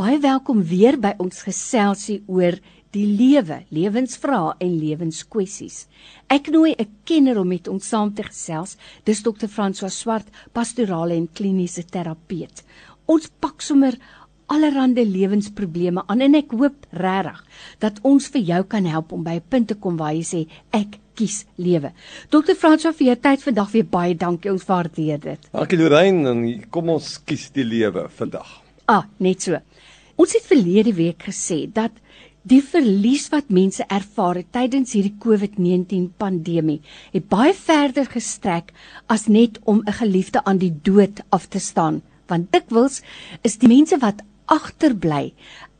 Baie 0.00 0.16
welkom 0.16 0.62
weer 0.64 0.96
by 0.96 1.10
ons 1.20 1.42
geselsie 1.44 2.22
oor 2.24 2.54
die 2.96 3.04
lewe, 3.04 3.58
lewensvrae 3.68 4.54
en 4.64 4.70
lewenskwessies. 4.80 5.82
Ek 6.32 6.48
nooi 6.48 6.72
'n 6.72 6.88
kenner 7.04 7.36
om 7.36 7.48
met 7.48 7.68
ons 7.68 7.84
saam 7.84 8.14
te 8.14 8.22
gesels. 8.22 8.78
Dis 9.04 9.20
Dr. 9.22 9.46
François 9.46 9.92
Swart, 9.92 10.26
pastorale 10.54 11.12
en 11.14 11.28
kliniese 11.28 11.84
terapeut. 11.84 12.62
Ons 13.06 13.28
pak 13.40 13.60
sommer 13.60 13.98
allerlei 14.48 15.04
lewensprobleme 15.04 16.02
aan 16.06 16.20
en 16.20 16.34
ek 16.34 16.50
hoop 16.52 16.86
regtig 16.92 17.44
dat 17.78 18.00
ons 18.02 18.28
vir 18.28 18.40
jou 18.40 18.62
kan 18.64 18.86
help 18.86 19.12
om 19.12 19.22
by 19.22 19.34
'n 19.34 19.48
punt 19.50 19.68
te 19.68 19.74
kom 19.74 19.98
waar 19.98 20.14
jy 20.14 20.22
sê 20.22 20.48
ek 20.72 20.98
kies 21.14 21.44
lewe. 21.56 21.92
Dr. 22.30 22.54
François 22.54 22.96
vir 22.96 23.06
jou 23.06 23.16
tyd 23.16 23.42
vandag 23.42 23.70
weer 23.72 23.84
baie 23.84 24.14
dankie. 24.14 24.50
Ons 24.50 24.64
waardeer 24.64 25.20
dit. 25.20 25.38
Dankie 25.52 25.78
Lorraine 25.78 26.30
en 26.30 26.70
kom 26.70 26.88
ons 26.88 27.18
kies 27.18 27.50
die 27.50 27.64
lewe 27.64 28.08
vandag. 28.08 28.62
Ah, 28.90 29.04
net 29.18 29.42
so. 29.42 29.58
Ons 30.20 30.34
het 30.36 30.44
verlede 30.44 30.92
week 30.92 31.22
gesê 31.30 31.64
dat 31.72 31.96
Die 32.50 32.62
verlies 32.64 33.26
wat 33.28 33.50
mense 33.52 33.84
ervaar 33.92 34.38
het 34.40 34.46
tydens 34.56 34.94
hierdie 34.96 35.18
COVID-19 35.20 36.06
pandemie 36.16 36.78
het 37.12 37.26
baie 37.28 37.52
verder 37.52 38.08
gestrek 38.08 38.72
as 39.12 39.26
net 39.28 39.58
om 39.68 39.82
'n 39.84 39.98
geliefde 39.98 40.40
aan 40.44 40.56
die 40.56 40.72
dood 40.72 41.20
af 41.28 41.44
te 41.52 41.60
staan, 41.60 42.00
want 42.28 42.50
dikwels 42.52 43.02
is 43.44 43.58
die 43.60 43.68
mense 43.68 43.98
wat 44.00 44.24
agterbly 44.46 45.34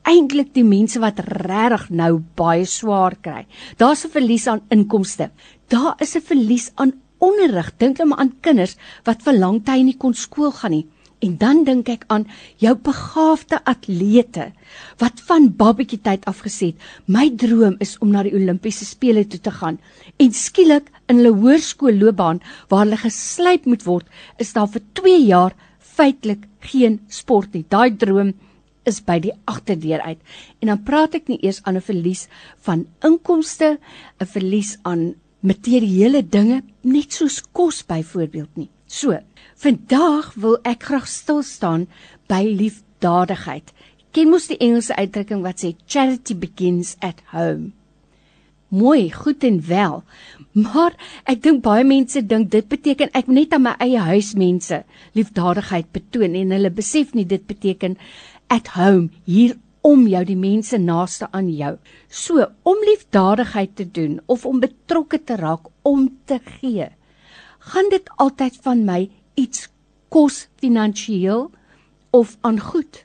eintlik 0.04 0.52
die 0.52 0.64
mense 0.64 1.00
wat 1.00 1.18
regtig 1.40 1.88
nou 1.90 2.20
baie 2.36 2.66
swaar 2.66 3.16
kry. 3.16 3.46
Daar's 3.78 4.04
'n 4.04 4.12
verlies 4.12 4.46
aan 4.46 4.62
inkomste. 4.68 5.30
Daar 5.68 5.94
is 5.98 6.14
'n 6.16 6.20
verlies 6.20 6.72
aan 6.74 6.92
onderrig. 7.18 7.72
Dink 7.78 7.98
net 7.98 8.12
aan 8.12 8.40
kinders 8.40 8.76
wat 9.04 9.22
vir 9.22 9.32
lang 9.32 9.64
tyd 9.64 9.84
nie 9.84 9.96
kon 9.96 10.14
skool 10.14 10.52
gaan 10.52 10.70
nie. 10.70 10.86
En 11.20 11.36
dan 11.36 11.64
dink 11.68 11.88
ek 11.92 12.04
aan 12.08 12.24
jou 12.62 12.72
begaafde 12.80 13.58
atlete 13.68 14.46
wat 15.02 15.20
van 15.28 15.50
babatjie 15.56 16.00
tyd 16.00 16.24
af 16.30 16.40
gesê 16.46 16.70
het, 16.72 16.78
my 17.06 17.26
droom 17.42 17.76
is 17.84 17.98
om 18.00 18.12
na 18.12 18.22
die 18.24 18.32
Olimpiese 18.36 18.86
spele 18.88 19.26
toe 19.28 19.40
te 19.40 19.52
gaan. 19.52 19.76
En 20.16 20.32
skielik 20.32 20.88
in 21.12 21.20
hulle 21.20 21.34
hoërskoolloopbaan 21.42 22.40
waar 22.72 22.86
hulle 22.86 23.00
geslyp 23.02 23.68
moet 23.68 23.84
word, 23.84 24.06
is 24.40 24.54
daar 24.56 24.70
vir 24.72 24.84
2 25.02 25.18
jaar 25.26 25.56
feitelik 26.00 26.46
geen 26.72 27.00
sport 27.12 27.52
nie. 27.52 27.66
Daai 27.68 27.92
droom 27.96 28.32
is 28.88 29.02
by 29.04 29.18
die 29.20 29.36
agterdeur 29.44 30.00
uit. 30.00 30.20
En 30.60 30.72
dan 30.72 30.84
praat 30.88 31.18
ek 31.20 31.28
nie 31.28 31.40
eers 31.44 31.60
aan 31.64 31.76
'n 31.76 31.84
verlies 31.84 32.28
van 32.64 32.86
inkomste, 33.04 33.78
'n 34.20 34.26
verlies 34.26 34.78
aan 34.82 35.14
materiële 35.40 36.22
dinge, 36.22 36.62
net 36.82 37.12
soos 37.12 37.42
kos 37.52 37.82
byvoorbeeld 37.84 38.56
nie. 38.56 38.70
So, 38.90 39.14
vandag 39.54 40.32
wil 40.34 40.56
ek 40.66 40.88
graag 40.88 41.04
stil 41.06 41.44
staan 41.46 41.84
by 42.26 42.42
liefdadigheid. 42.42 43.70
Ken 44.10 44.32
mos 44.32 44.48
die 44.50 44.58
Engelse 44.58 44.96
uitdrukking 44.98 45.44
wat 45.46 45.62
sê 45.62 45.76
charity 45.86 46.34
begins 46.34 46.96
at 46.98 47.22
home. 47.30 47.70
Mooi, 48.74 49.12
goed 49.14 49.46
en 49.46 49.62
wel. 49.68 50.02
Maar 50.58 50.98
ek 51.30 51.38
dink 51.46 51.62
baie 51.62 51.86
mense 51.86 52.24
dink 52.26 52.50
dit 52.50 52.66
beteken 52.66 53.14
ek 53.14 53.30
net 53.30 53.54
aan 53.54 53.68
my 53.68 53.78
eie 53.82 54.02
huis 54.10 54.34
mense 54.38 54.82
liefdadigheid 55.14 55.90
betoon 55.94 56.34
en 56.42 56.54
hulle 56.58 56.74
besef 56.74 57.14
nie 57.14 57.28
dit 57.30 57.46
beteken 57.46 57.94
at 58.50 58.74
home 58.74 59.10
hier 59.22 59.54
om 59.86 60.08
jou 60.10 60.22
die 60.26 60.38
mense 60.38 60.78
naaste 60.82 61.30
aan 61.30 61.50
jou. 61.54 61.76
So 62.10 62.42
om 62.66 62.86
liefdadigheid 62.90 63.78
te 63.78 63.86
doen 63.86 64.18
of 64.26 64.46
om 64.50 64.58
betrokke 64.62 65.22
te 65.22 65.38
raak 65.38 65.70
om 65.86 66.08
te 66.26 66.42
gee 66.58 66.90
gaan 67.60 67.88
dit 67.90 68.10
altyd 68.16 68.56
van 68.64 68.84
my 68.84 69.10
iets 69.34 69.68
kos 70.08 70.48
finansiëel 70.60 71.50
of 72.10 72.36
aan 72.40 72.60
goed? 72.60 73.04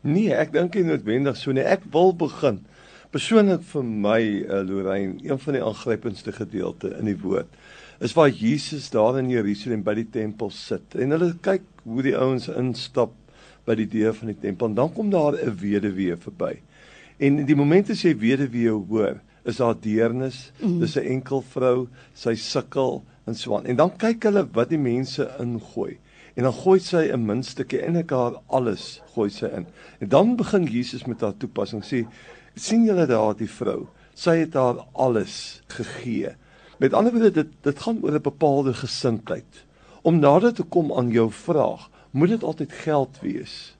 Nee, 0.00 0.32
ek 0.34 0.52
dink 0.52 0.74
nie 0.74 0.84
noodwendig 0.88 1.36
so 1.36 1.52
nie. 1.52 1.64
Ek 1.64 1.84
wil 1.92 2.14
begin. 2.16 2.62
Persoonlik 3.10 3.62
vir 3.72 3.84
my, 3.84 4.20
uh, 4.46 4.60
Lorraine, 4.64 5.18
een 5.24 5.38
van 5.38 5.56
die 5.56 5.64
aangrypendste 5.64 6.32
gedeelte 6.32 6.94
in 6.98 7.10
die 7.10 7.18
woord 7.18 7.50
is 8.00 8.14
waar 8.16 8.30
Jesus 8.32 8.88
daar 8.90 9.18
in 9.20 9.28
Jerusalem 9.28 9.82
by 9.84 9.92
die 9.98 10.06
tempel 10.08 10.48
sit 10.54 10.94
en 10.96 11.12
hulle 11.12 11.34
kyk 11.44 11.66
hoe 11.84 12.04
die 12.06 12.14
ouens 12.16 12.46
instap 12.48 13.12
by 13.68 13.76
die 13.76 13.88
deur 13.92 14.14
van 14.16 14.30
die 14.32 14.38
tempel 14.40 14.70
en 14.70 14.76
dan 14.78 14.92
kom 14.94 15.10
daar 15.12 15.36
'n 15.36 15.56
weduwee 15.60 16.16
verby. 16.16 16.54
En 17.18 17.44
die 17.44 17.56
oomblik 17.56 17.90
as 17.90 18.02
jy 18.02 18.14
weduwee 18.16 18.72
hoor, 18.72 19.20
is 19.44 19.56
daar 19.56 19.74
deernis, 19.74 20.52
mm. 20.60 20.80
dis 20.80 20.96
'n 20.96 21.06
enkel 21.18 21.42
vrou, 21.42 21.88
sy 22.14 22.34
sukkel, 22.34 23.02
en 23.30 23.38
so 23.38 23.56
aan. 23.56 23.68
En 23.70 23.78
dan 23.78 23.92
kyk 23.96 24.26
hulle 24.28 24.44
wat 24.56 24.72
die 24.72 24.80
mense 24.80 25.26
ingooi. 25.40 25.98
En 26.34 26.46
dan 26.46 26.54
gooi 26.54 26.78
sy 26.80 27.08
'n 27.12 27.26
muntstukkie 27.26 27.80
en 27.86 27.96
ek 27.96 28.10
haar 28.10 28.40
alles 28.46 29.02
gooi 29.14 29.30
sy 29.30 29.46
in. 29.46 29.66
En 30.00 30.08
dan 30.08 30.36
begin 30.36 30.64
Jesus 30.64 31.06
met 31.06 31.20
haar 31.20 31.36
toepassing 31.36 31.82
sê 31.84 32.06
sien 32.54 32.84
julle 32.84 33.06
daar 33.06 33.34
die 33.36 33.50
vrou? 33.50 33.88
Sy 34.14 34.36
het 34.44 34.54
haar 34.54 34.84
alles 34.92 35.62
gegee. 35.66 36.34
Met 36.78 36.94
ander 36.94 37.12
woorde 37.12 37.30
dit 37.30 37.50
dit 37.62 37.78
gaan 37.78 37.98
oor 38.02 38.14
'n 38.14 38.22
bepaalde 38.22 38.74
gesindheid. 38.74 39.64
Om 40.02 40.18
nader 40.18 40.54
te 40.54 40.62
kom 40.62 40.92
aan 40.92 41.10
jou 41.10 41.30
vraag, 41.30 41.90
moet 42.10 42.28
dit 42.28 42.42
altyd 42.42 42.72
geld 42.72 43.18
wees? 43.20 43.76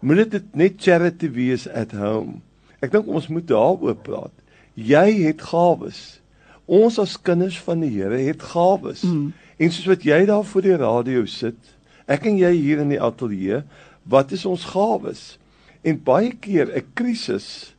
Moet 0.00 0.30
dit 0.30 0.54
net 0.54 0.72
charity 0.76 1.30
wees 1.30 1.68
at 1.68 1.92
home? 1.92 2.40
Ek 2.80 2.92
dink 2.92 3.06
ons 3.06 3.28
moet 3.28 3.46
daaroor 3.46 3.96
praat. 3.96 4.32
Jy 4.74 5.24
het 5.24 5.42
gawes. 5.42 6.20
Ons 6.66 6.98
as 6.98 7.14
kinders 7.22 7.58
van 7.62 7.80
die 7.84 7.92
Here 7.94 8.18
het 8.26 8.42
gawes. 8.42 9.04
Mm. 9.06 9.32
En 9.56 9.72
soos 9.72 9.86
wat 9.86 10.04
jy 10.04 10.24
daar 10.26 10.44
voor 10.44 10.66
die 10.66 10.76
radio 10.76 11.24
sit, 11.30 11.58
ek 12.10 12.26
en 12.26 12.38
jy 12.38 12.52
hier 12.58 12.82
in 12.82 12.90
die 12.92 13.00
ateljee, 13.02 13.62
wat 14.06 14.34
is 14.34 14.44
ons 14.46 14.66
gawes? 14.74 15.38
En 15.86 16.02
baie 16.02 16.34
keer 16.34 16.70
'n 16.74 16.84
krisis 16.94 17.74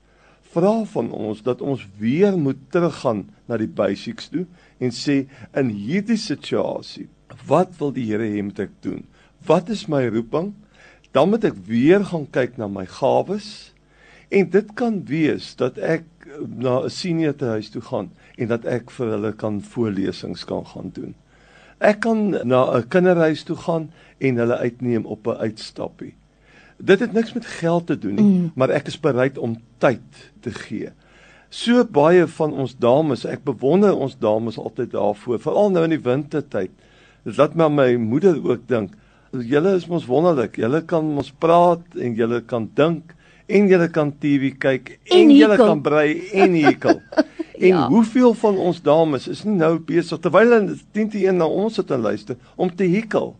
vra 0.52 0.84
van 0.86 1.12
ons 1.12 1.44
dat 1.44 1.62
ons 1.62 1.86
weer 2.00 2.38
moet 2.38 2.58
teruggaan 2.72 3.28
na 3.48 3.58
die 3.58 3.68
basics 3.68 4.30
toe 4.30 4.46
en 4.80 4.92
sê 4.92 5.28
in 5.54 5.70
hierdie 5.70 6.18
situasie, 6.18 7.08
wat 7.48 7.78
wil 7.80 7.92
die 7.92 8.08
Here 8.08 8.24
hê 8.24 8.42
moet 8.44 8.60
ek 8.60 8.74
doen? 8.82 9.04
Wat 9.46 9.70
is 9.70 9.88
my 9.88 10.08
roeping? 10.08 10.54
Dan 11.12 11.30
moet 11.30 11.44
ek 11.44 11.56
weer 11.68 12.04
gaan 12.06 12.28
kyk 12.32 12.58
na 12.58 12.68
my 12.68 12.86
gawes. 12.86 13.74
En 14.28 14.50
dit 14.50 14.74
kan 14.74 15.06
wees 15.06 15.56
dat 15.56 15.78
ek 15.78 16.04
na 16.48 16.84
'n 16.84 16.90
senior 16.90 17.36
te 17.36 17.46
huis 17.46 17.70
toe 17.70 17.82
gaan 17.82 18.12
en 18.36 18.48
dat 18.48 18.66
ek 18.66 18.92
vir 18.92 19.08
hulle 19.08 19.34
kan 19.34 19.62
voorlesings 19.62 20.46
kan 20.46 20.66
gaan 20.66 20.90
doen. 20.94 21.16
Ek 21.78 22.00
kan 22.00 22.30
na 22.44 22.78
'n 22.78 22.88
kinderhuis 22.88 23.44
toe 23.44 23.56
gaan 23.56 23.92
en 24.18 24.36
hulle 24.36 24.58
uitneem 24.58 25.06
op 25.06 25.28
'n 25.28 25.40
uitstappie. 25.40 26.14
Dit 26.78 27.00
het 27.00 27.14
niks 27.14 27.34
met 27.34 27.46
geld 27.46 27.88
te 27.88 27.98
doen 27.98 28.16
nie, 28.16 28.24
mm. 28.24 28.52
maar 28.56 28.70
ek 28.70 28.88
is 28.88 29.00
bereid 29.00 29.38
om 29.38 29.58
tyd 29.78 30.32
te 30.40 30.52
gee. 30.52 30.90
So 31.50 31.86
baie 31.86 32.28
van 32.28 32.54
ons 32.54 32.78
dames, 32.78 33.26
ek 33.26 33.44
bewonder 33.44 33.96
ons 33.96 34.18
dames 34.20 34.58
altyd 34.58 34.92
daarvoor, 34.92 35.40
veral 35.40 35.72
nou 35.72 35.84
in 35.84 35.96
die 35.96 36.04
wintertyd. 36.04 36.72
Dit 37.24 37.38
laat 37.38 37.56
my 37.56 37.70
my 37.70 37.96
moeder 37.96 38.36
ook 38.44 38.68
dink, 38.68 38.92
julle 39.32 39.76
is 39.76 39.88
mos 39.88 40.06
wonderlik. 40.06 40.56
Julle 40.56 40.82
kan 40.82 41.06
mos 41.06 41.32
praat 41.32 41.96
en 41.96 42.14
julle 42.16 42.42
kan 42.42 42.70
dink 42.74 43.16
en 43.48 43.68
julle 43.72 43.88
kan 43.90 44.12
TV 44.20 44.52
kyk 44.60 44.94
en, 44.98 45.18
en 45.18 45.34
julle 45.36 45.58
kan 45.58 45.82
brei 45.82 46.30
en 46.34 46.62
hekel. 46.66 47.02
En 47.58 47.74
ja. 47.74 47.88
hoeveel 47.90 48.36
van 48.38 48.58
ons 48.62 48.82
dames 48.86 49.24
is 49.28 49.40
nie 49.42 49.56
nou 49.58 49.80
besig 49.82 50.20
terwyl 50.22 50.52
hulle 50.54 50.76
10 50.94 51.08
te 51.10 51.24
1 51.24 51.40
na 51.42 51.48
ons 51.50 51.74
sit 51.80 51.90
en 51.90 52.04
luister 52.06 52.38
om 52.54 52.70
te 52.70 52.86
hekel 52.86 53.32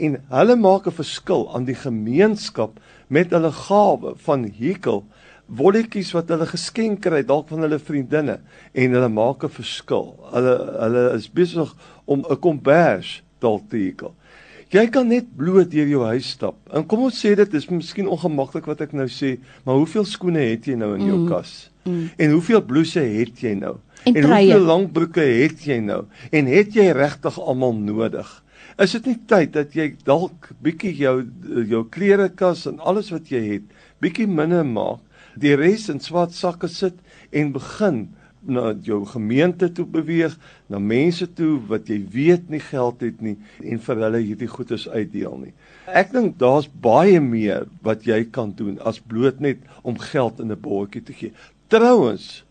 en 0.00 0.16
hulle 0.30 0.56
maak 0.56 0.86
'n 0.88 0.96
verskil 0.96 1.44
aan 1.52 1.66
die 1.68 1.76
gemeenskap 1.76 2.80
met 3.12 3.34
hulle 3.36 3.52
gawe 3.52 4.14
van 4.16 4.48
hekel 4.48 5.04
wolletjies 5.46 6.12
wat 6.16 6.30
hulle 6.32 6.46
geskenk 6.50 7.04
kry 7.06 7.22
dalk 7.26 7.48
van 7.52 7.66
hulle 7.66 7.78
vriendinne 7.78 8.38
en 8.72 8.96
hulle 8.98 9.08
maak 9.08 9.44
'n 9.44 9.52
verskil. 9.52 10.16
Hulle 10.32 10.54
hulle 10.80 11.04
is 11.14 11.28
besig 11.28 11.74
om 12.04 12.24
'n 12.24 12.40
kombers 12.40 13.22
dalk 13.40 13.68
te 13.70 13.76
hekel. 13.76 14.14
Jy 14.74 14.82
kan 14.90 15.06
net 15.06 15.28
bloot 15.38 15.70
deur 15.70 15.86
jou 15.86 16.02
huis 16.10 16.28
stap. 16.34 16.56
En 16.74 16.82
kom 16.90 17.04
ons 17.06 17.18
sê 17.22 17.36
dit 17.38 17.52
is 17.54 17.68
miskien 17.70 18.08
ongemaklik 18.10 18.66
wat 18.66 18.80
ek 18.82 18.96
nou 18.98 19.06
sê, 19.06 19.36
maar 19.62 19.78
hoeveel 19.78 20.06
skoene 20.08 20.42
het 20.42 20.66
jy 20.66 20.74
nou 20.80 20.96
in 20.96 21.04
jou 21.06 21.20
mm. 21.20 21.28
kas? 21.30 21.52
Mm. 21.86 22.08
En 22.18 22.34
hoeveel 22.34 22.64
blouse 22.66 23.04
het 23.04 23.44
jy 23.44 23.54
nou? 23.60 23.76
En, 24.02 24.16
en 24.16 24.26
hoeveel 24.26 24.66
langbroeke 24.66 25.22
het 25.22 25.62
jy 25.68 25.78
nou? 25.84 26.02
En 26.34 26.50
het 26.50 26.74
jy 26.74 26.88
regtig 26.98 27.38
almal 27.38 27.78
nodig? 27.78 28.32
Is 28.82 28.92
dit 28.98 29.06
nie 29.12 29.20
tyd 29.30 29.54
dat 29.54 29.72
jy 29.78 29.92
dalk 30.04 30.50
bietjie 30.60 30.92
jou 30.98 31.14
jou 31.70 31.84
klerekas 31.94 32.66
en 32.68 32.82
alles 32.84 33.12
wat 33.14 33.30
jy 33.32 33.40
het 33.46 33.70
bietjie 34.04 34.26
minder 34.28 34.66
maak, 34.68 35.00
die 35.40 35.54
res 35.56 35.86
in 35.92 36.02
swart 36.02 36.34
sakke 36.36 36.68
sit 36.68 36.98
en 37.32 37.54
begin 37.54 38.06
na 38.48 38.72
jou 38.82 39.02
gemeente 39.10 39.68
toe 39.72 39.86
beweeg, 39.86 40.36
na 40.68 40.78
mense 40.78 41.26
toe 41.38 41.56
wat 41.70 41.90
jy 41.90 42.00
weet 42.12 42.48
nie 42.50 42.62
geld 42.62 43.04
het 43.04 43.20
nie 43.24 43.36
en 43.64 43.82
vir 43.82 44.02
hulle 44.06 44.22
hierdie 44.22 44.50
goedes 44.50 44.88
uitdeel 44.88 45.38
nie. 45.44 45.52
Ek 45.86 46.12
dink 46.14 46.38
daar's 46.38 46.68
baie 46.68 47.20
meer 47.20 47.68
wat 47.86 48.06
jy 48.06 48.24
kan 48.30 48.54
doen 48.56 48.80
as 48.86 48.98
bloot 49.00 49.40
net 49.40 49.62
om 49.82 49.98
geld 49.98 50.40
in 50.40 50.52
'n 50.52 50.60
bordjie 50.60 51.02
te 51.02 51.12
gee. 51.12 51.32
Trouwens, 51.68 52.46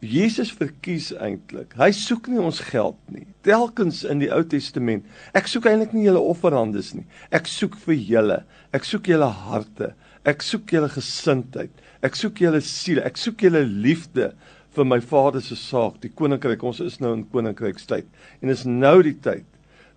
Jesus 0.00 0.48
verkies 0.56 1.10
eintlik. 1.12 1.74
Hy 1.76 1.90
soek 1.92 2.30
nie 2.32 2.40
ons 2.40 2.62
geld 2.70 2.96
nie. 3.12 3.26
Telkens 3.44 4.00
in 4.08 4.22
die 4.22 4.30
Ou 4.32 4.40
Testament, 4.48 5.04
ek 5.36 5.50
soek 5.50 5.68
eintlik 5.68 5.92
nie 5.92 6.06
julle 6.06 6.22
offerhandes 6.24 6.94
nie. 6.96 7.04
Ek 7.30 7.46
soek 7.50 7.76
vir 7.84 7.98
julle. 7.98 8.38
Ek 8.72 8.88
soek 8.88 9.10
julle 9.12 9.28
harte. 9.28 9.92
Ek 10.24 10.40
soek 10.44 10.72
julle 10.72 10.88
gesindheid. 10.88 11.84
Ek 12.00 12.16
soek 12.16 12.40
julle 12.40 12.62
siele. 12.64 13.04
Ek 13.04 13.20
soek 13.20 13.44
julle 13.44 13.60
liefde 13.68 14.30
vir 14.76 14.86
my 14.86 15.00
Vader 15.00 15.42
se 15.42 15.56
saak, 15.58 16.00
die 16.02 16.12
koninkryk. 16.14 16.62
Ons 16.62 16.80
is 16.84 17.00
nou 17.02 17.14
in 17.16 17.26
koninkrykstyd 17.32 18.06
en 18.40 18.52
is 18.52 18.64
nou 18.68 19.00
die 19.06 19.16
tyd 19.22 19.46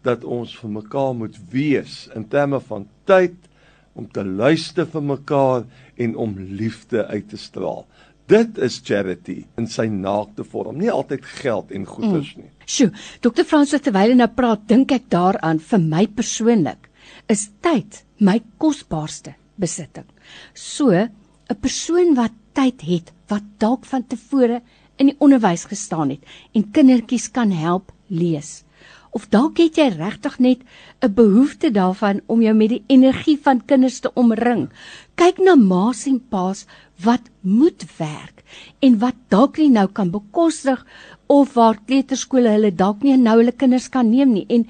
dat 0.04 0.25
ons 0.28 0.54
vir 0.60 0.72
mekaar 0.81 1.14
moet 1.16 1.38
wees 1.52 2.08
in 2.16 2.25
terme 2.28 2.60
van 2.68 2.88
tyd 3.08 3.38
om 3.94 4.08
te 4.10 4.24
luister 4.25 4.88
vir 4.90 5.06
mekaar 5.06 5.68
en 6.02 6.16
om 6.20 6.34
liefde 6.38 7.06
uit 7.08 7.30
te 7.30 7.38
straal. 7.38 7.86
Dit 8.31 8.58
is 8.64 8.80
charity 8.84 9.44
in 9.60 9.68
sy 9.68 9.86
naakte 9.92 10.46
vorm, 10.48 10.80
nie 10.80 10.92
altyd 10.92 11.25
geld 11.42 11.74
en 11.75 11.86
goederes 11.88 12.31
mm. 12.34 12.44
nie. 12.44 12.52
Sjoe, 12.66 12.92
Dr. 13.22 13.44
Frans 13.48 13.75
terwyl 13.75 14.14
hy 14.14 14.18
nou 14.18 14.30
praat, 14.31 14.64
dink 14.70 14.94
ek 14.96 15.10
daaraan 15.12 15.60
vir 15.60 15.84
my 15.84 16.06
persoonlik 16.08 16.90
is 17.31 17.50
tyd 17.64 18.02
my 18.24 18.40
kosbaarste 18.62 19.36
besitting. 19.60 20.08
So, 20.56 20.92
'n 20.92 21.60
persoon 21.62 22.16
wat 22.16 22.31
tyd 22.54 22.81
het, 22.81 23.12
wat 23.33 23.45
dalk 23.63 23.85
van 23.89 24.06
tevore 24.07 24.62
in 25.01 25.09
die 25.09 25.19
onderwys 25.24 25.65
gestaan 25.71 26.13
het 26.13 26.35
en 26.53 26.69
kindertjies 26.75 27.31
kan 27.33 27.51
help 27.51 27.91
lees. 28.07 28.62
Of 29.13 29.27
dalk 29.30 29.59
het 29.62 29.77
jy 29.77 29.91
regtig 29.94 30.39
net 30.41 30.62
'n 31.06 31.13
behoefte 31.13 31.69
daarvan 31.71 32.21
om 32.25 32.41
jou 32.41 32.53
met 32.53 32.69
die 32.69 32.83
energie 32.88 33.38
van 33.38 33.65
kinders 33.65 34.00
te 34.00 34.12
omring. 34.13 34.69
Kyk 35.15 35.38
na 35.38 35.56
ma's 35.56 36.06
en 36.07 36.19
pa's 36.30 36.65
wat 37.03 37.30
moet 37.41 37.85
werk 37.97 38.44
en 38.80 39.00
wat 39.00 39.15
dalk 39.30 39.57
nie 39.57 39.69
nou 39.69 39.88
kan 39.88 40.09
bekostig 40.12 40.86
of 41.27 41.53
waar 41.53 41.77
kleuterskole 41.86 42.50
hulle 42.50 42.71
dalk 42.71 43.03
nie 43.03 43.18
nou 43.18 43.38
hulle 43.38 43.51
kinders 43.51 43.89
kan 43.89 44.09
neem 44.09 44.33
nie 44.33 44.45
en 44.50 44.68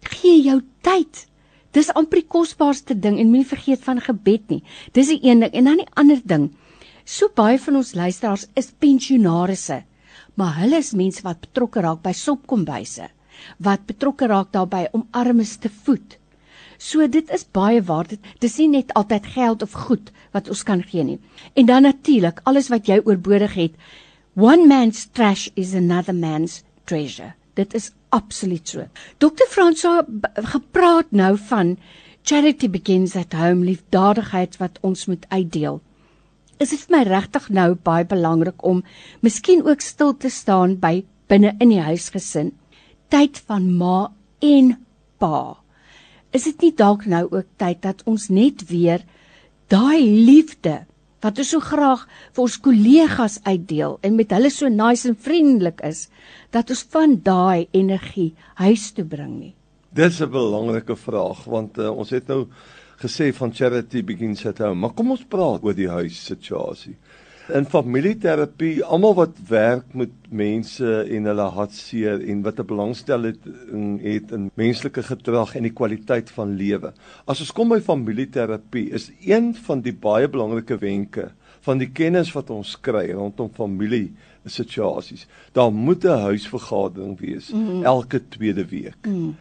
gee 0.00 0.42
jou 0.42 0.60
tyd. 0.82 1.26
Dis 1.72 1.92
amper 1.94 2.22
die 2.22 2.28
kosbaarste 2.28 2.94
ding 2.94 3.18
en 3.18 3.30
moenie 3.30 3.46
vergeet 3.46 3.82
van 3.84 4.00
gebed 4.00 4.50
nie. 4.50 4.62
Dis 4.92 5.06
die 5.06 5.20
een 5.22 5.40
ding 5.40 5.52
en 5.52 5.64
dan 5.64 5.76
die 5.76 5.90
ander 5.94 6.20
ding. 6.24 6.50
So 7.06 7.30
baie 7.38 7.54
van 7.62 7.76
ons 7.78 7.92
luisteraars 7.94 8.48
is 8.58 8.72
pensionarisse, 8.82 9.76
maar 10.34 10.56
hulle 10.58 10.80
is 10.82 10.88
mense 10.98 11.22
wat 11.22 11.44
betrokke 11.44 11.84
raak 11.84 12.00
by 12.02 12.10
sopkombuise, 12.10 13.06
wat 13.62 13.84
betrokke 13.86 14.26
raak 14.26 14.50
daarbey 14.56 14.88
om 14.90 15.04
armes 15.14 15.52
te 15.62 15.70
voed. 15.70 16.16
So 16.82 17.06
dit 17.06 17.30
is 17.30 17.46
baie 17.46 17.78
waar 17.86 18.10
dit 18.10 18.26
dis 18.42 18.58
nie 18.58 18.68
net 18.74 18.90
altyd 18.98 19.30
geld 19.36 19.62
of 19.62 19.78
goed 19.86 20.10
wat 20.34 20.50
ons 20.50 20.64
kan 20.66 20.82
gee 20.82 21.06
nie. 21.06 21.20
En 21.54 21.70
dan 21.70 21.86
natuurlik 21.86 22.42
alles 22.42 22.72
wat 22.74 22.90
jy 22.90 22.98
oorbodig 22.98 23.54
het. 23.54 23.78
One 24.34 24.66
man's 24.66 25.06
trash 25.06 25.46
is 25.54 25.78
another 25.78 26.14
man's 26.14 26.64
treasure. 26.90 27.36
Dit 27.54 27.72
is 27.78 27.92
absoluut 28.10 28.66
so. 28.66 28.90
Dr. 29.22 29.46
Fransa 29.48 30.02
gepraat 30.34 31.14
nou 31.14 31.36
van 31.38 31.76
charity 32.26 32.66
begins 32.66 33.14
at 33.14 33.32
home, 33.32 33.62
liefdadigheid 33.62 34.58
wat 34.58 34.82
ons 34.82 35.06
moet 35.06 35.22
uitdeel 35.30 35.84
is 36.58 36.70
dit 36.70 36.80
vir 36.80 36.96
my 36.96 37.02
regtig 37.08 37.48
nou 37.50 37.74
baie 37.74 38.04
belangrik 38.04 38.64
om 38.64 38.82
miskien 39.20 39.64
ook 39.66 39.80
stil 39.80 40.14
te 40.16 40.30
staan 40.30 40.76
by 40.80 41.04
binne 41.28 41.56
in 41.60 41.74
die 41.74 41.82
huisgesin 41.82 42.52
tyd 43.12 43.38
van 43.46 43.68
ma 43.78 44.10
en 44.42 44.74
pa. 45.20 45.56
Is 46.34 46.46
dit 46.48 46.66
nie 46.66 46.74
dalk 46.76 47.06
nou 47.08 47.24
ook 47.30 47.48
tyd 47.60 47.82
dat 47.84 48.02
ons 48.10 48.28
net 48.28 48.66
weer 48.70 49.04
daai 49.72 50.02
liefde 50.02 50.84
wat 51.24 51.38
ons 51.42 51.52
so 51.54 51.62
graag 51.64 52.04
vir 52.36 52.44
ons 52.44 52.58
kollegas 52.62 53.38
uitdeel 53.46 53.96
en 54.06 54.18
met 54.18 54.34
hulle 54.34 54.50
so 54.52 54.68
nice 54.70 55.08
en 55.08 55.16
vriendelik 55.16 55.80
is 55.86 56.06
dat 56.54 56.70
ons 56.70 56.84
van 56.92 57.16
daai 57.24 57.66
energie 57.72 58.32
huis 58.60 58.90
toe 58.94 59.04
bring 59.04 59.38
nie. 59.38 59.54
Dis 59.96 60.20
'n 60.20 60.30
belangrike 60.30 60.96
vraag 60.96 61.44
want 61.44 61.78
uh, 61.78 61.90
ons 61.90 62.10
het 62.10 62.28
nou 62.28 62.46
gesê 63.02 63.32
van 63.36 63.52
charity 63.52 64.02
begins 64.04 64.46
at 64.46 64.58
home. 64.58 64.80
Maar 64.80 64.94
kom 64.96 65.10
ons 65.10 65.24
praat 65.24 65.64
oor 65.64 65.76
die 65.76 65.90
huis 65.90 66.18
situasie. 66.24 66.96
In 67.54 67.66
familieterapie, 67.70 68.80
almal 68.82 69.14
wat 69.14 69.36
werk 69.46 69.92
met 69.94 70.10
mense 70.34 70.88
en 71.14 71.28
hulle 71.30 71.44
hartseer 71.54 72.24
en 72.26 72.42
wat 72.42 72.58
'n 72.58 72.66
belangstel 72.66 73.22
het 73.22 73.38
in 73.70 74.00
het 74.02 74.32
in 74.32 74.50
menslike 74.54 75.02
gedrag 75.02 75.54
en 75.54 75.62
die 75.62 75.72
kwaliteit 75.72 76.30
van 76.30 76.56
lewe. 76.56 76.92
As 77.24 77.40
ons 77.40 77.52
kom 77.52 77.68
by 77.68 77.80
familieterapie, 77.80 78.90
is 78.90 79.12
een 79.22 79.54
van 79.54 79.80
die 79.80 79.94
baie 79.94 80.28
belangrike 80.28 80.78
wenke 80.78 81.30
van 81.60 81.78
die 81.78 81.90
kennis 81.90 82.32
wat 82.32 82.50
ons 82.50 82.76
kry 82.80 83.12
rondom 83.12 83.50
familie 83.54 84.12
situasies. 84.44 85.26
Daar 85.52 85.72
moet 85.72 86.04
'n 86.04 86.22
huisvergadering 86.28 87.20
wees 87.20 87.52
mm 87.52 87.66
-hmm. 87.66 87.84
elke 87.84 88.28
tweede 88.28 88.66
week. 88.66 89.06
Mm 89.06 89.12
-hmm. 89.12 89.34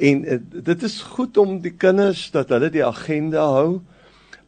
En 0.00 0.24
uh, 0.24 0.38
dit 0.64 0.82
is 0.82 1.00
goed 1.02 1.36
om 1.36 1.58
die 1.60 1.74
kinders 1.76 2.30
dat 2.32 2.48
hulle 2.54 2.70
die 2.72 2.84
agenda 2.84 3.44
hou, 3.52 3.80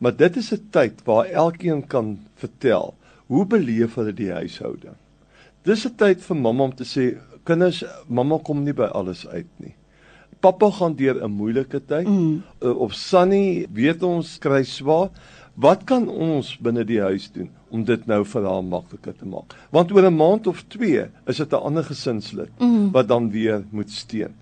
maar 0.01 0.17
dit 0.17 0.37
is 0.41 0.53
'n 0.53 0.69
tyd 0.71 1.05
waar 1.05 1.27
elkeen 1.27 1.87
kan 1.87 2.19
vertel 2.35 2.95
hoe 3.27 3.47
beleef 3.47 3.95
hulle 3.95 4.13
die 4.13 4.33
huishouding. 4.33 4.97
Dis 5.63 5.85
'n 5.87 5.95
tyd 5.97 6.25
vir 6.25 6.37
mamma 6.37 6.65
om 6.65 6.75
te 6.75 6.85
sê, 6.85 7.19
kinders, 7.45 7.85
mamma 8.09 8.39
kom 8.39 8.65
nie 8.65 8.73
by 8.73 8.89
alles 8.93 9.27
uit 9.29 9.51
nie. 9.57 9.75
Pappa 10.41 10.71
gaan 10.71 10.97
deur 10.97 11.23
'n 11.23 11.31
moeilike 11.31 11.81
tyd. 11.87 12.09
Mm. 12.09 12.43
Uh, 12.63 12.79
of 12.79 12.95
Sunny, 12.95 13.67
weet 13.73 14.03
ons 14.03 14.39
kry 14.39 14.65
swaar. 14.65 15.11
Wat 15.55 15.85
kan 15.85 16.09
ons 16.09 16.57
binne 16.59 16.85
die 16.85 17.01
huis 17.01 17.31
doen 17.33 17.51
om 17.71 17.85
dit 17.85 18.07
nou 18.07 18.25
vir 18.25 18.43
haar 18.43 18.65
makliker 18.65 19.15
te 19.17 19.27
maak? 19.27 19.55
Want 19.71 19.93
oor 19.93 20.09
'n 20.09 20.17
maand 20.17 20.47
of 20.47 20.65
2 20.69 21.09
is 21.27 21.37
dit 21.37 21.53
'n 21.53 21.63
ander 21.63 21.85
gesinslid 21.85 22.51
mm. 22.59 22.91
wat 22.93 23.09
dan 23.09 23.31
weer 23.31 23.65
moet 23.71 23.91
steun. 23.91 24.35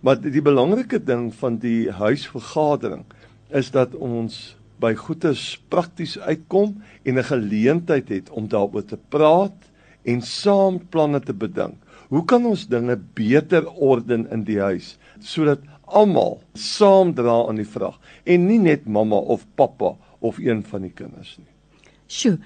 Maar 0.00 0.20
die 0.20 0.42
belangrike 0.42 1.00
ding 1.02 1.30
van 1.34 1.58
die 1.58 1.90
huisvergadering 1.90 3.04
is 3.48 3.70
dat 3.70 3.94
ons 3.94 4.56
by 4.80 4.92
goeders 4.94 5.56
prakties 5.72 6.18
uitkom 6.18 6.82
en 7.04 7.18
'n 7.18 7.24
geleentheid 7.24 8.08
het 8.08 8.30
om 8.30 8.48
daaroor 8.48 8.84
te 8.84 8.98
praat 9.08 9.56
en 10.04 10.20
saam 10.22 10.78
planne 10.88 11.20
te 11.20 11.32
bedink. 11.32 11.74
Hoe 12.08 12.24
kan 12.24 12.46
ons 12.46 12.68
dinge 12.68 12.96
beter 13.14 13.66
orden 13.70 14.30
in 14.30 14.44
die 14.44 14.60
huis 14.60 14.98
sodat 15.18 15.60
almal 15.86 16.40
saam 16.54 17.14
dra 17.14 17.46
aan 17.48 17.56
die 17.56 17.68
vrag 17.68 17.98
en 18.24 18.46
nie 18.46 18.58
net 18.58 18.86
mamma 18.86 19.16
of 19.16 19.46
pappa 19.54 19.94
of 20.18 20.38
een 20.38 20.64
van 20.64 20.82
die 20.86 20.92
kinders 20.94 21.36
nie. 21.38 21.52
Sjoe. 22.06 22.38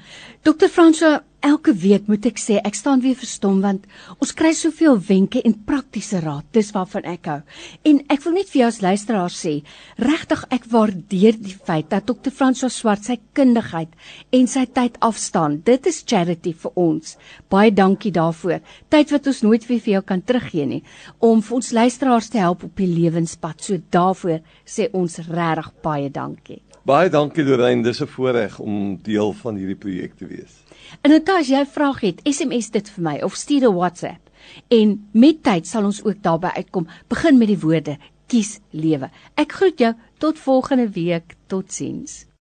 Dokter 0.42 0.68
Fransoa, 0.68 1.20
elke 1.40 1.72
week 1.72 2.06
moet 2.08 2.26
ek 2.28 2.38
sê 2.40 2.58
ek 2.60 2.76
staan 2.76 3.00
weer 3.04 3.16
verstom 3.18 3.60
want 3.64 3.86
ons 4.20 4.32
kry 4.36 4.52
soveel 4.56 4.98
wenke 5.08 5.40
en 5.46 5.56
praktiese 5.66 6.20
raad. 6.22 6.46
Dis 6.52 6.70
waarvan 6.76 7.06
ek 7.08 7.28
hou. 7.30 7.38
En 7.88 8.00
ek 8.12 8.24
wil 8.26 8.36
net 8.36 8.50
vir 8.52 8.60
jou 8.62 8.68
as 8.68 8.80
luisteraar 8.84 9.34
sê, 9.34 9.54
regtig 10.00 10.44
ek 10.52 10.68
waardeer 10.72 11.38
die 11.40 11.56
feit 11.56 11.90
dat 11.92 12.06
Dokter 12.08 12.34
Fransoa 12.34 12.70
Swart 12.72 13.08
sy 13.08 13.18
kundigheid 13.36 13.92
en 14.36 14.48
sy 14.50 14.66
tyd 14.68 15.00
afstaan. 15.04 15.60
Dit 15.64 15.88
is 15.90 16.02
charity 16.06 16.52
vir 16.52 16.76
ons. 16.80 17.16
Baie 17.52 17.72
dankie 17.72 18.12
daarvoor. 18.14 18.60
Tyd 18.92 19.12
wat 19.16 19.30
ons 19.32 19.44
nooit 19.46 19.68
weer 19.68 19.80
vir 19.80 19.96
jou 19.96 20.06
kan 20.12 20.24
teruggee 20.24 20.68
nie 20.68 20.82
om 21.24 21.40
vir 21.44 21.60
ons 21.60 21.74
luisteraars 21.76 22.30
te 22.32 22.40
help 22.40 22.64
op 22.68 22.76
die 22.76 22.88
lewenspad. 22.90 23.60
So 23.64 23.80
daarvoor 23.92 24.40
sê 24.64 24.90
ons 24.92 25.20
regtig 25.28 25.72
baie 25.84 26.10
dankie. 26.12 26.60
Baie 26.86 27.10
dankie 27.12 27.44
Lorraine, 27.44 27.82
dis 27.84 28.00
'n 28.00 28.06
voorreg 28.06 28.58
om 28.58 28.96
deel 29.02 29.32
van 29.32 29.56
hierdie 29.56 29.76
projek 29.76 30.16
te 30.16 30.26
wees. 30.26 30.52
En 31.02 31.12
as 31.38 31.48
jy 31.48 31.60
'n 31.60 31.66
vraag 31.66 32.00
het, 32.00 32.20
SMS 32.24 32.70
dit 32.70 32.90
vir 32.90 33.02
my 33.02 33.20
of 33.22 33.34
stuur 33.34 33.68
'n 33.68 33.74
WhatsApp. 33.74 34.30
En 34.68 35.08
met 35.12 35.42
tyd 35.42 35.66
sal 35.66 35.84
ons 35.84 36.04
ook 36.04 36.22
daarby 36.22 36.46
uitkom. 36.46 36.86
Begin 37.08 37.38
met 37.38 37.48
die 37.48 37.58
woorde: 37.58 37.98
Kies 38.26 38.58
lewe. 38.70 39.10
Ek 39.34 39.52
groet 39.52 39.78
jou 39.78 39.94
tot 40.18 40.38
volgende 40.38 40.88
week. 40.88 41.34
Totsiens. 41.46 42.29